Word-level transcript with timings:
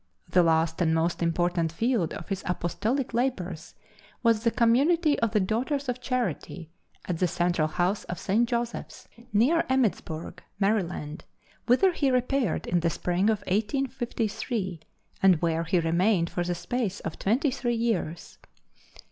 The 0.27 0.41
last 0.41 0.81
and 0.81 0.95
most 0.95 1.21
important 1.21 1.71
field 1.71 2.11
of 2.15 2.29
his 2.29 2.41
apostolic 2.47 3.13
labors 3.13 3.75
was 4.23 4.39
the 4.43 4.49
Community 4.49 5.19
of 5.19 5.29
the 5.29 5.39
Daughters 5.39 5.87
of 5.87 6.01
Charity, 6.01 6.71
at 7.05 7.19
the 7.19 7.27
Central 7.27 7.67
House 7.67 8.03
of 8.05 8.17
St. 8.17 8.49
Joseph's, 8.49 9.07
near 9.31 9.63
Emmittsburg, 9.69 10.41
Md., 10.59 11.21
whither 11.67 11.91
he 11.91 12.09
repaired 12.09 12.65
in 12.65 12.79
the 12.79 12.89
spring 12.89 13.25
of 13.29 13.41
1853, 13.41 14.79
and 15.21 15.39
where 15.39 15.65
he 15.65 15.79
remained 15.79 16.31
for 16.31 16.43
the 16.43 16.55
space 16.55 16.99
of 17.01 17.19
twenty 17.19 17.51
three 17.51 17.75
years. 17.75 18.39